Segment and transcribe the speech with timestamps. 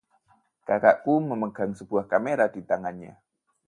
[0.67, 3.13] Kakakku memegang sebuah kamera di tangannya.